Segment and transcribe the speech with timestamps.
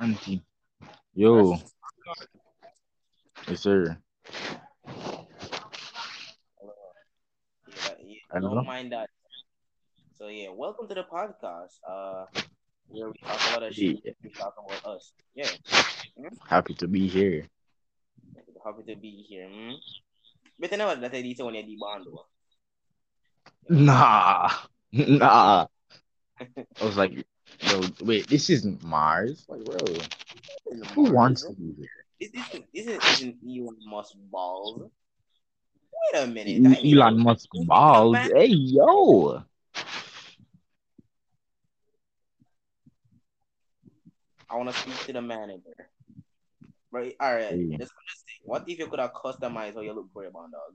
[0.00, 0.42] Auntie.
[1.14, 1.58] Yo.
[3.48, 3.98] Yes, sir.
[7.66, 8.54] Yeah, yeah, Hello?
[8.54, 9.08] don't mind that.
[10.18, 11.78] So yeah, welcome to the podcast.
[11.86, 12.26] Uh,
[12.88, 13.94] where we talk about us, Yeah.
[14.22, 15.12] we talk about us.
[15.34, 15.48] Yeah,
[16.48, 17.46] Happy to be here.
[18.64, 19.48] happy to be here.
[19.48, 19.74] Hmm?
[20.58, 21.00] But you know what?
[21.00, 22.04] That I did when you did bond.
[22.06, 22.26] though.
[23.68, 24.50] Nah.
[24.92, 25.66] Nah.
[26.40, 27.24] I was like,
[27.62, 29.44] yo, wait, this isn't Mars.
[29.48, 29.78] Like, bro,
[30.94, 31.88] who wants to be here?
[32.20, 34.90] This isn't this isn't, Elon Musk balls.
[36.12, 36.78] Wait a minute.
[36.84, 38.16] E- Elon Musk balls.
[38.16, 39.42] Hey, yo.
[44.52, 45.88] I want to speak to the manager.
[46.90, 47.14] Right.
[47.20, 47.50] All right.
[47.50, 47.76] Hey.
[47.78, 50.52] Just, just think, what if you could have customized how you look for your bond
[50.52, 50.74] dog?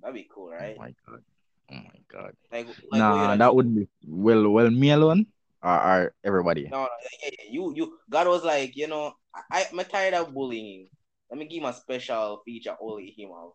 [0.00, 0.76] That'd be cool, right?
[0.78, 1.22] Oh my god.
[1.70, 2.32] Oh my god.
[2.50, 5.26] Like, like Nah, that would be well, well, me alone
[5.62, 6.68] or, or everybody.
[6.70, 6.88] No, no,
[7.22, 7.98] yeah, yeah, you, you.
[8.10, 9.12] God was like, you know,
[9.50, 10.88] I, I'm tired of bullying.
[11.30, 13.54] Let me give him a special feature only him out.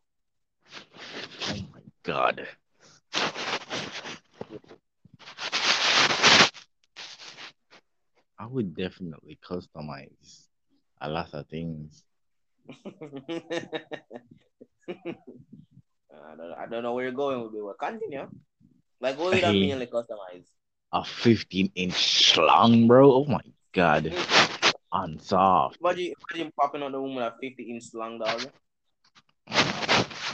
[1.49, 2.47] Oh my god.
[8.39, 10.47] I would definitely customize
[11.01, 12.03] a lot of things.
[12.87, 12.91] I
[16.35, 18.29] don't, I don't know where you're going with it, but continue.
[19.01, 19.59] Like, what would that Hey.
[19.59, 20.45] mainly customize?
[20.93, 23.13] A 15 inch long, bro.
[23.13, 23.41] Oh my
[23.73, 24.13] god.
[24.93, 25.75] Unsoft.
[25.81, 28.47] Imagine, imagine popping on the woman at 50 inch long dog.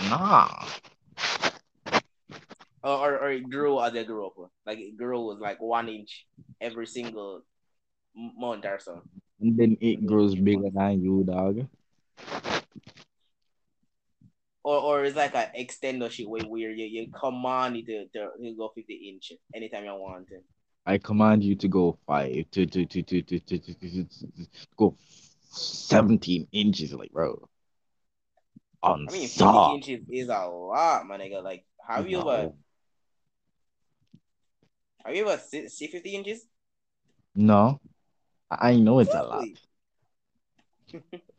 [0.10, 0.68] Nah.
[2.84, 4.34] Or, or, or it grew as they grew up.
[4.66, 6.28] Like, it grows like one inch
[6.62, 7.44] every single
[8.16, 9.02] month or so.
[9.40, 11.68] And then it grows bigger than you, dog.
[14.64, 18.30] Or, or it's like an extender shit where, where you, you command it to, to,
[18.42, 20.44] to go 50 inch anytime you want it.
[20.86, 24.04] I command you to go five to to to to to to, to, to, to,
[24.04, 24.48] to
[24.78, 24.98] go
[25.50, 27.48] 17 inches, like bro.
[28.84, 31.42] I mean, 50 inches is a lot, my nigga.
[31.42, 32.52] Like, have you ever,
[35.06, 36.46] have you ever see, see 50 inches?
[37.36, 37.80] No.
[38.52, 39.46] I know it's a lot.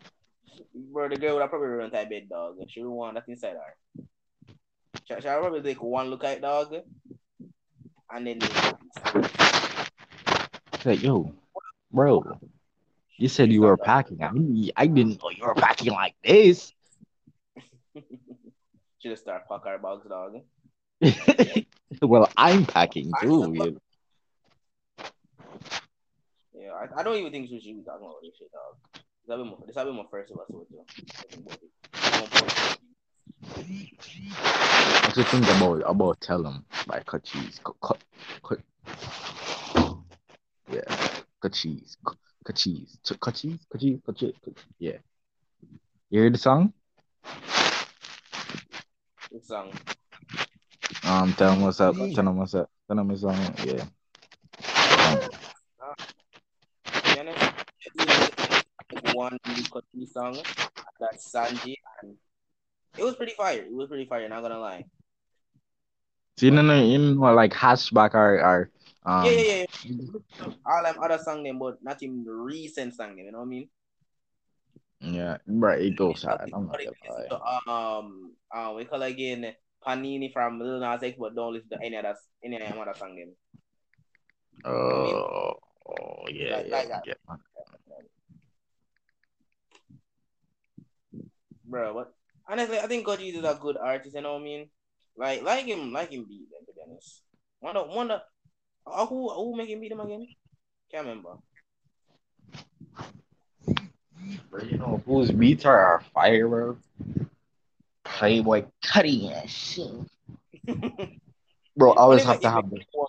[0.74, 2.56] Bro, the girl would have probably run that bed, dog.
[2.68, 4.04] She would want that inside her.
[5.04, 6.74] She, she'll probably take one look at it, dog,
[8.10, 8.40] and then
[10.84, 11.32] like, yo,
[11.92, 12.38] bro,
[13.16, 14.22] you said you were packing.
[14.22, 16.72] I mean, I didn't know you were packing like this.
[18.98, 20.40] she just start pack her bags, dog.
[22.02, 23.78] well, I'm packing too.
[26.56, 28.93] Yeah, I, I don't even think she should be talking about this shit, dog.
[29.26, 30.84] This will be my, this will be my first episode, too.
[35.06, 37.58] What you think about about Tell 'em by Cochise?
[37.64, 37.98] Cut, cut,
[38.42, 38.60] cut.
[40.70, 40.82] Yeah,
[41.40, 41.96] Cochise.
[42.04, 42.98] Cut, cut Cheese.
[43.20, 43.58] Cochise?
[43.70, 44.00] Cut Cheese?
[44.04, 44.34] Cochise?
[44.44, 44.98] Cut- Yeah.
[46.10, 46.72] You hear the song?
[49.30, 49.72] This song.
[51.04, 51.96] Um, tell 'em what's up.
[51.96, 52.70] Tell 'em what's up.
[52.88, 53.36] Tell 'em it's on.
[53.64, 53.84] Yeah.
[56.84, 57.54] To be honest,
[59.14, 59.38] one
[59.70, 60.38] Kochi song,
[61.00, 62.16] that's Sanji, and
[62.98, 63.62] it was pretty fire.
[63.62, 64.84] It was pretty fire, not gonna lie.
[66.36, 68.70] So you know, you know, like Hatchback or, or
[69.06, 70.46] um, yeah, yeah, yeah.
[70.66, 73.26] All them other song them, but not even recent song them.
[73.26, 73.68] You know what I mean?
[75.00, 75.80] yeah, right.
[75.80, 76.50] It goes hard.
[76.52, 77.98] I'm not gonna lie.
[77.98, 79.54] um, uh, we call again
[79.86, 83.34] Panini from Lil Nas X, but don't listen to any other any other song them.
[84.64, 85.54] Oh,
[85.86, 87.14] oh yeah, Like- yeah, like yeah.
[91.64, 91.94] Bro.
[91.94, 92.14] But
[92.48, 94.14] honestly, I think Koji is a good artist.
[94.14, 94.68] You know what I mean?
[95.16, 96.66] Like, like him, like him beat them.
[96.66, 97.22] To be honest,
[97.60, 98.20] wonder, wonder,
[98.86, 100.26] uh, who who make him beat them again?
[100.90, 101.36] Can't remember.
[104.50, 106.76] But you know whose beats are, are fire, bro?
[108.04, 109.90] Playboi Carti and shit.
[111.76, 113.08] Bro, I always have to have the Or,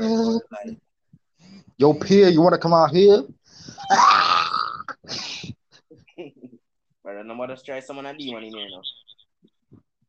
[0.00, 0.76] or like,
[1.76, 3.22] Yo, Pi'erre, you wanna come out here?
[7.02, 8.82] Brother, no matter try someone a demon in here now.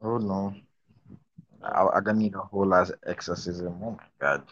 [0.02, 0.54] Oh no.
[1.64, 3.80] I, I gonna need a whole lot of exorcism.
[3.82, 4.44] Oh my god.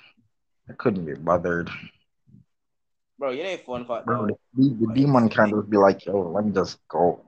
[0.70, 1.70] I couldn't be bothered.
[3.20, 6.46] Bro, you know fun fact, Bro, the, the demon can't just be like, yo, let
[6.46, 7.22] me just go.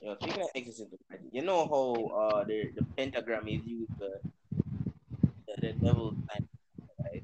[0.00, 0.98] Yo, speaking of exorcism,
[1.30, 4.20] you know how uh the the pentagram is used the
[5.46, 6.48] the, the devil's sign,
[7.04, 7.22] right?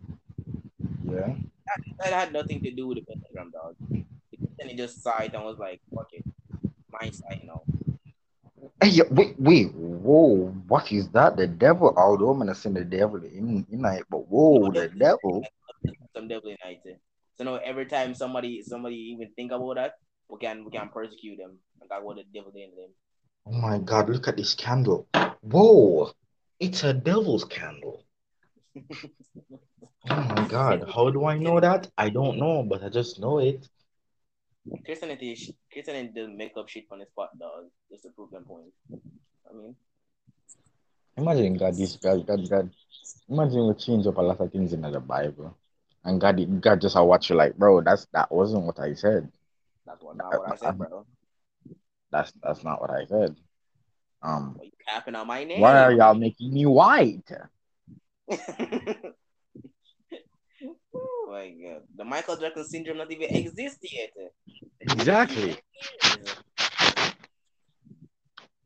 [1.05, 1.35] Yeah.
[1.67, 3.77] That, that had nothing to do with the pentagram, dog.
[4.67, 6.25] Then he just it and was like, "Fuck it,
[6.91, 7.63] my side now."
[8.83, 11.37] Hey, yo, wait, wait, whoa, what is that?
[11.37, 11.95] The devil?
[11.97, 15.45] Although I'm gonna send the devil in, in night, but whoa, the devil.
[16.17, 16.81] Some devil in it.
[16.85, 16.95] Eh.
[17.39, 19.93] So now every time somebody somebody even think about that,
[20.29, 21.59] we can we can persecute them.
[21.81, 22.91] Like I want the devil in them.
[23.47, 25.07] Oh my god, look at this candle.
[25.43, 26.11] Whoa!
[26.59, 28.03] It's a devil's candle.
[28.75, 30.91] oh my god.
[30.93, 31.89] How do I know that?
[31.97, 33.69] I don't know, but I just know it.
[34.85, 37.67] Christianity Christianity doesn't make up shit on the spot, dog.
[37.91, 38.73] Just to prove them point.
[38.91, 39.77] I mean
[41.17, 42.71] Imagine God this God God God.
[43.29, 45.57] Imagine we change up a lot of things in the Bible.
[46.05, 49.31] And God God just watch you like, bro, that's that wasn't what I said.
[49.87, 51.07] That's what not what I said, bro.
[52.13, 53.37] That's that's not what I said.
[54.23, 55.61] Um, you capping on my name?
[55.61, 57.31] why are y'all making me white?
[58.31, 58.37] oh
[61.29, 64.11] my god, the Michael Jackson syndrome not even exist yet.
[64.91, 65.59] Exactly.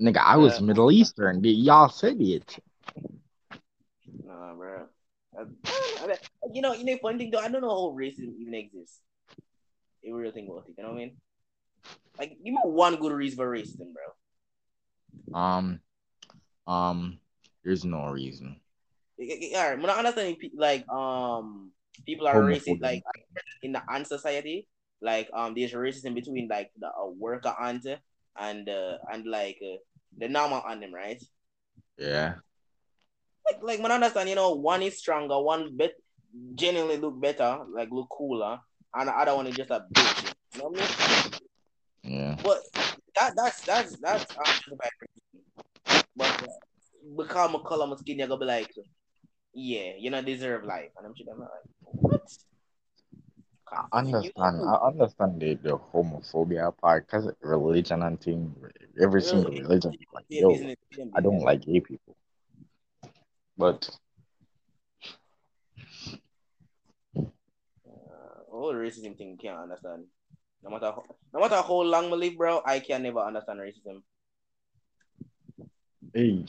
[0.00, 1.40] Nigga, I was Uh, Middle Eastern.
[1.40, 2.58] Did y'all said it?
[4.24, 4.88] Nah, bro.
[5.36, 6.18] I- I-
[6.52, 9.00] you know, you know, funny thing though, I don't know how racism even exists.
[10.06, 11.16] A real thing about it, you know what I mean?
[12.18, 15.38] Like, give me one good reason for racism, bro.
[15.38, 15.80] Um,
[16.66, 17.20] um,
[17.62, 18.60] there's no reason.
[19.20, 19.26] All
[19.70, 21.72] right, when I understand pe- like um
[22.06, 23.02] people are racist like
[23.62, 24.66] in the ant society,
[25.02, 27.86] like um there's racism between like the uh, worker ant
[28.38, 29.76] and uh, and like uh,
[30.18, 31.22] the normal ant, them, right?
[31.98, 32.34] Yeah.
[33.46, 35.92] Like like when I understand, you know, one is stronger, one bet
[36.54, 38.60] genuinely look better, like look cooler,
[38.94, 40.34] and the other one is just a bitch.
[40.54, 41.30] You know what I
[42.02, 42.18] mean?
[42.18, 42.36] Yeah.
[42.42, 42.62] But
[43.18, 46.04] that that's that's that's justified racism.
[46.16, 46.46] But uh,
[47.16, 48.70] because my color, my skin, you're gonna be like,
[49.54, 51.50] yeah, you know, deserve life, and I'm sure I'm like,
[51.80, 52.22] what?
[53.72, 54.62] I understand.
[54.62, 58.54] I understand the, the homophobia part because religion and thing.
[59.00, 60.58] Every single religion, like, yo.
[61.14, 62.16] I don't like gay people.
[63.56, 63.88] But
[67.86, 70.04] Uh, all the racism thing you can't understand.
[70.62, 74.02] No matter how, no matter how long I live, bro, I can never understand racism.
[76.14, 76.44] hey,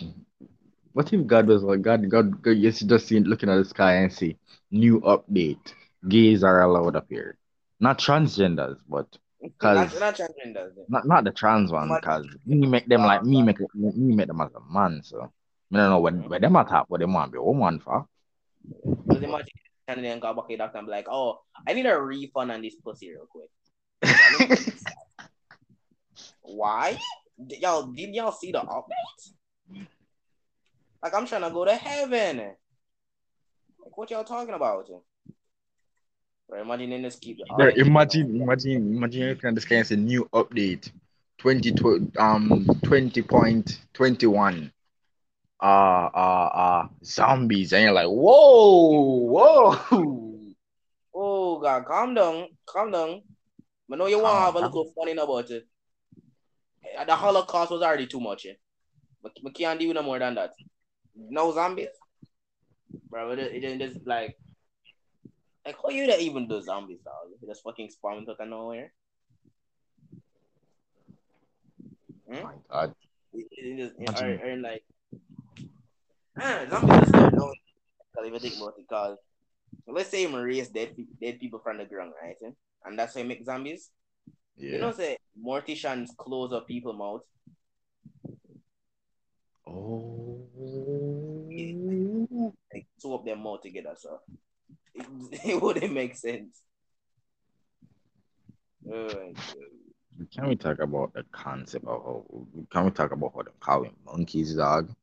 [0.94, 2.10] what if God was like God?
[2.10, 4.38] God, God yes, you just see looking at the sky and see
[4.72, 5.74] new update.
[6.08, 7.38] Gays are allowed up here,
[7.80, 9.08] not transgenders, but
[9.42, 10.72] because not transgenders.
[10.88, 14.28] not not the trans one, because me make them like me ah, make me make
[14.28, 15.02] them as a man.
[15.04, 15.32] So
[15.74, 16.30] I don't know when mm.
[16.30, 18.08] when them attack what they want be a woman for.
[19.08, 19.48] Because imagine
[19.88, 22.52] and then go back to the doctor and be like, oh, I need a refund
[22.52, 23.50] on this pussy real quick.
[26.42, 26.98] Why?
[27.60, 29.86] Y'all did y'all see the update?
[31.04, 32.38] Like I'm trying to go to heaven.
[32.38, 34.88] Like what y'all talking about?
[36.60, 40.28] Imagine in this keep Bro, imagine, imagine, imagine looking at this guy and say new
[40.34, 40.92] update,
[41.38, 41.74] twenty
[42.18, 44.72] um twenty point twenty one,
[45.62, 50.54] uh uh uh zombies, and you're like, whoa, whoa.
[51.14, 53.22] Oh God, calm down, calm down.
[53.92, 55.68] I know you want to have a little fun about it.
[56.84, 58.46] Eh, The Holocaust was already too much.
[58.46, 58.54] Eh?
[59.22, 60.54] But we can't do no more than that.
[61.16, 61.90] No zombies,
[63.10, 63.32] bro.
[63.32, 64.38] It, it, it just like,
[65.66, 67.30] like how you that even do zombies, dog?
[67.42, 68.92] You just fucking spawn out of nowhere.
[72.34, 72.96] Oh my god.
[73.34, 74.40] It, it just, Imagine.
[74.42, 74.84] or, or like,
[76.40, 77.32] ah, zombies are scary.
[77.32, 77.58] Don't
[78.26, 79.18] if you think about it, because
[79.88, 82.36] let's say you raise dead, dead people from the ground, right?
[82.46, 82.52] eh?
[82.86, 83.90] And that's how you make zombies.
[84.58, 84.94] You know, Yeah.
[84.94, 87.22] say morticians close up people's mouth.
[89.68, 90.48] Oh.
[92.74, 94.20] like two of them more together, so
[95.32, 96.62] it, wouldn't make sense.
[98.92, 99.34] Oh.
[100.34, 102.26] Can we talk about the concept of how?
[102.72, 104.94] Can we talk about how they call him monkeys, dog?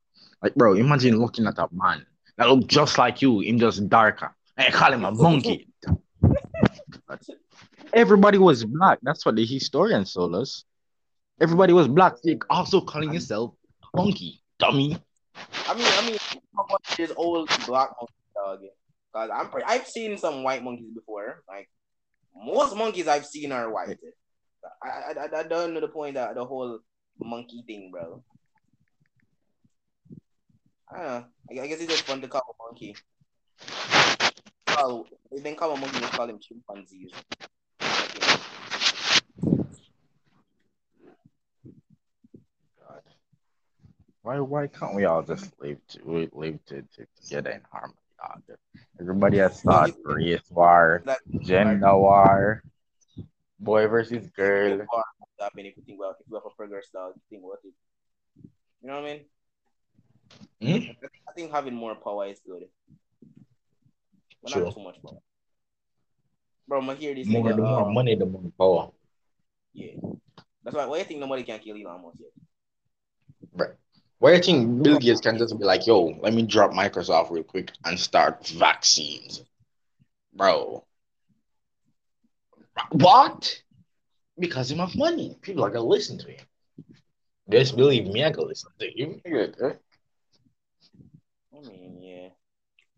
[0.43, 4.35] Like, bro, imagine looking at a man that look just like you, him just darker,
[4.57, 5.69] and call him a monkey.
[7.93, 8.99] Everybody was black.
[9.03, 10.65] That's what the historians told us.
[11.41, 12.15] Everybody was black.
[12.19, 13.55] So you also calling yourself
[13.95, 14.99] monkey, dummy.
[15.67, 16.19] I mean, I mean,
[16.57, 18.61] how much this old black monkey dog?
[19.15, 21.43] Cause I'm pretty, I've seen some white monkeys before.
[21.49, 21.69] Like
[22.37, 23.99] most monkeys I've seen are white.
[24.83, 26.81] I I, I, don't know the point that the whole
[27.19, 28.23] monkey thing, bro.
[30.91, 31.62] I don't know.
[31.62, 32.97] I, guess it's just fun to call a monkey.
[34.67, 37.11] Call, they didn't call a monkey, they call them chimpanzees.
[42.79, 43.03] God.
[44.23, 48.35] Why why can't we all just live to live to, to together in harmony, ah,
[48.47, 48.59] dog?
[49.00, 52.62] Everybody has thought race war, That gender war,
[53.59, 54.83] boy versus girl.
[55.38, 57.75] happen if you think about if you have a progress dog, think about it.
[58.83, 59.12] You know what I
[60.61, 60.85] mean?
[60.85, 61.09] Hmm?
[61.28, 62.64] I think having more power is good.
[64.43, 64.64] But Sure.
[64.64, 65.19] not too much power.
[66.67, 68.90] Bro, I hear this More, the more um, money, the more power.
[69.73, 69.95] Yeah.
[70.64, 70.87] That's why.
[70.87, 72.33] Why do you think nobody can kill Elon Musk yet?
[73.55, 73.75] Right.
[74.19, 77.45] Why you think Bill Gates can just be like, yo, let me drop Microsoft real
[77.45, 79.45] quick and start vaccines?
[80.35, 80.85] Bro.
[82.91, 83.63] What?
[84.39, 85.37] Because he have money.
[85.41, 86.45] People are gonna listen to him.
[87.49, 89.21] Just believe me, I gonna listen to you.
[91.57, 92.29] I mean, yeah.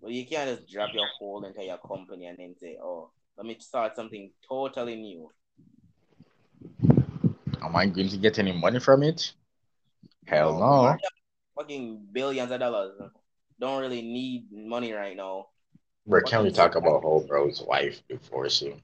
[0.02, 3.56] But you can't just drop your whole entire company and then say, oh, let me
[3.60, 5.30] start something totally new.
[7.62, 9.32] Am I going to get any money from it?
[10.30, 10.96] Hell no.
[11.58, 12.92] Fucking billions of dollars.
[13.58, 15.46] Don't really need money right now.
[16.06, 18.80] Bro, can we talk about how bro's wife before him?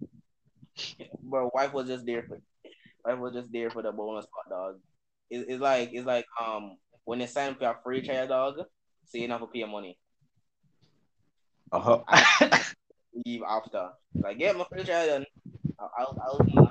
[1.22, 2.38] Bro, wife was just there for
[3.04, 4.80] wife was just there for the bonus part, dog.
[5.28, 8.58] It, it's like it's like um when they sign for a free trial, dog,
[9.06, 9.98] so you have to pay money.
[11.72, 12.00] Uh-huh.
[13.26, 13.90] Leave after.
[14.14, 15.26] Like get my free trial done.
[15.80, 16.68] I'll I'll, I'll leave.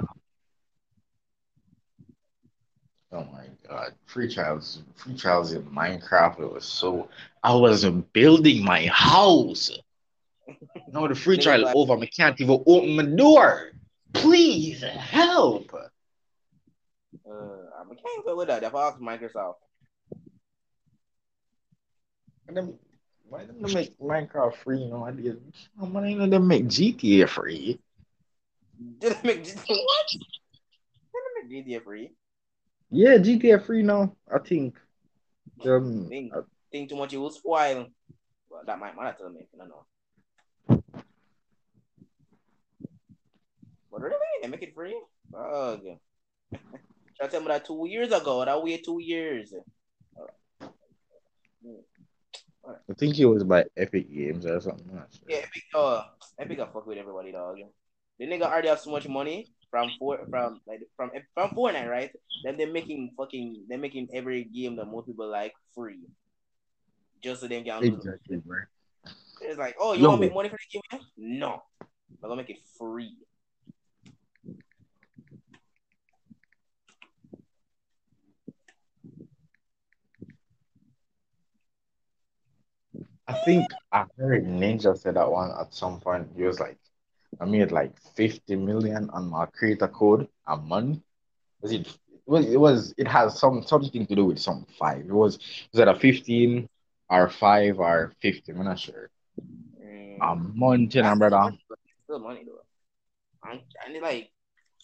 [3.12, 3.39] Oh my
[3.70, 3.94] god.
[4.06, 7.08] Free trials free trials in Minecraft it was so
[7.44, 9.72] I wasn't building my house.
[10.92, 11.94] No, the free trial like- over.
[11.94, 13.72] I can't even open my door.
[14.14, 15.72] Please help.
[15.74, 15.84] Uh,
[17.32, 18.64] I can't go with that.
[18.64, 19.56] If I ask Microsoft,
[22.48, 22.80] And then,
[23.30, 24.80] why didn't they make Minecraft free?
[24.80, 25.40] You know, I did.
[25.78, 27.80] Why didn't they make GTA free?
[28.98, 30.08] did I make GTA what?
[30.10, 30.22] Did
[31.14, 32.12] I make GTA free?
[32.92, 34.16] Yeah, GTA free now.
[34.32, 34.76] I think.
[35.66, 36.34] Um, Think,
[36.72, 37.88] think too much, it will spoil.
[38.50, 39.48] Well, that might matter to me.
[39.54, 39.86] I don't know.
[43.92, 45.00] But really, they make it free?
[45.32, 45.82] Fuck.
[47.18, 48.46] Try to tell me that two years ago.
[48.46, 49.54] That wait two years.
[52.70, 54.88] I think it was by Epic Games or something.
[54.90, 55.28] I'm not sure.
[55.28, 55.64] Yeah, Epic.
[55.74, 56.04] Uh,
[56.38, 57.58] Epic got fuck with everybody, dog.
[58.20, 62.12] The nigga already have so much money from four from like from from Fortnite, right?
[62.44, 66.02] Then they're making fucking they're making every game that most people like free,
[67.24, 67.84] just so they can.
[67.84, 68.60] Exactly, bro.
[69.42, 70.10] It's like, oh, you Yo.
[70.10, 71.02] want to make money for the game?
[71.18, 73.16] No, I'm gonna make it free.
[83.30, 86.30] I think I heard Ninja said that one at some point.
[86.36, 86.80] He was like,
[87.40, 91.02] I made like 50 million on my creator code a month.
[91.62, 91.88] Was it?
[91.88, 95.00] It was, it was it has some something to do with some five.
[95.00, 95.40] It was
[95.72, 96.70] was it a 15
[97.10, 98.52] or five or 50?
[98.52, 99.10] I'm not sure.
[99.84, 100.18] Mm.
[100.22, 101.58] A month, you know, brother.
[102.04, 102.62] Still money though.
[103.50, 104.32] And it's like,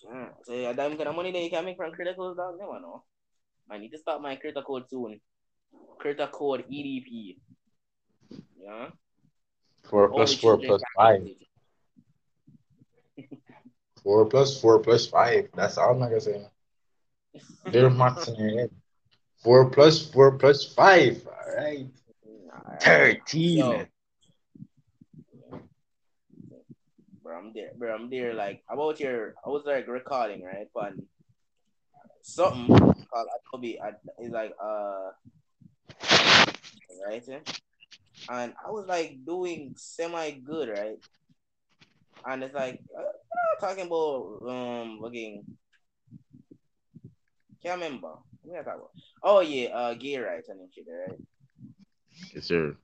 [0.04, 2.80] yeah, so yeah, that kind of money that you can make from critical dog, never
[2.80, 3.04] know.
[3.70, 5.20] I need to start my creator code soon.
[6.00, 7.38] Creator code EDP.
[8.60, 8.90] Yeah.
[9.90, 11.22] Four plus four plus five.
[11.22, 11.45] it.
[14.06, 15.50] Four plus four plus five.
[15.56, 16.46] That's all I'm gonna say.
[17.72, 18.70] They're max in your head.
[19.42, 21.26] Four plus four plus five.
[21.26, 21.88] All right.
[22.82, 23.58] 13.
[23.58, 23.86] Yo.
[27.24, 27.72] Bro, I'm there.
[27.76, 28.36] Bro, I'm there.
[28.36, 30.94] Like about your, I was like recording right, but
[32.22, 33.80] something called Adobe.
[33.80, 35.10] Ad- It's like uh,
[37.10, 37.40] right, eh?
[38.30, 40.98] and I was like doing semi good, right?
[42.28, 43.02] And it's like uh,
[43.60, 45.44] talking about um again.
[47.62, 48.14] can't remember.
[48.44, 48.92] What I talking about?
[49.24, 51.20] Oh yeah, uh, gay rights and shit, right?
[52.34, 52.76] Yes, sir.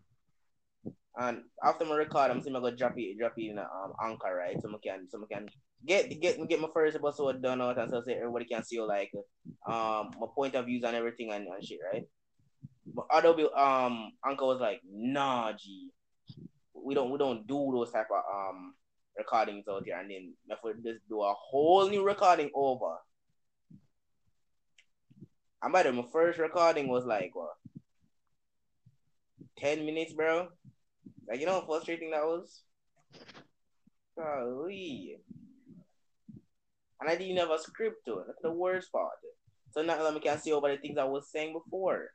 [1.18, 3.94] And after my record, I'm saying I go drop it, drop it in a, um
[4.02, 4.60] anchor, right?
[4.62, 5.50] So I can, so I can
[5.86, 9.12] get get get my first episode done out, and so say everybody can see like
[9.68, 12.08] um my point of views and everything and, and shit, right?
[12.88, 15.92] But Adobe um Uncle was like, nah, G,
[16.74, 18.74] we don't we don't do those type of um
[19.22, 22.96] recordings out here, and then I have to just do a whole new recording over.
[25.62, 27.56] And by the my first recording was like what,
[29.58, 30.50] ten minutes, bro.
[31.28, 32.64] Like you know how frustrating that was.
[34.18, 35.18] Golly.
[37.00, 38.26] And I didn't have a script to it.
[38.28, 39.14] That's the worst part.
[39.72, 42.10] So now let me can see over the things I was saying before.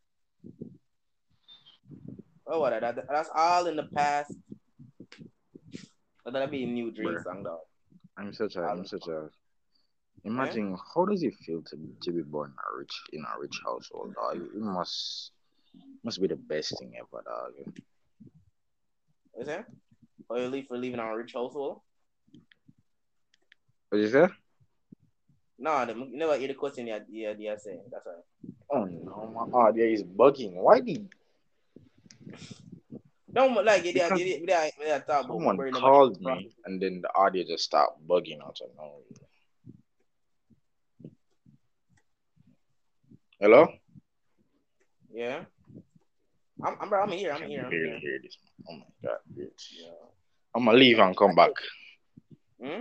[2.46, 2.80] Oh, what?
[2.80, 4.32] That, that's all in the past.
[6.26, 7.22] But that'll be a new dream Bruh.
[7.22, 7.60] song, dog.
[8.18, 9.30] I'm such a I'm such a
[10.24, 10.76] imagine eh?
[10.92, 13.60] how does it feel to be to be born in a rich in a rich
[13.64, 14.34] household, dog?
[14.34, 15.30] It must
[16.02, 17.52] must be the best thing ever, dog.
[19.38, 19.66] Is it?
[20.28, 21.82] Or you leave for leaving our rich household?
[23.90, 24.26] What you say?
[25.60, 27.84] No, the, you never hear the question you're, you're, you're saying.
[27.92, 28.52] That's right.
[28.68, 30.54] Oh no, my audio is bugging.
[30.54, 31.08] Why did
[33.36, 33.92] Don't like it.
[33.92, 37.44] They, Because they, they, they, they talk about Someone called me and then the audio
[37.46, 39.02] just stopped bugging out of nowhere.
[43.38, 43.68] Hello?
[45.12, 45.44] Yeah.
[46.64, 47.32] I'm, I'm, bro, I'm here.
[47.32, 47.66] I'm here.
[47.66, 47.98] I'm here.
[47.98, 48.38] hear this.
[48.70, 49.18] Oh my god.
[49.38, 49.68] bitch.
[49.82, 49.90] Yeah.
[50.54, 51.50] I'm gonna leave and come back.
[52.58, 52.80] Hmm?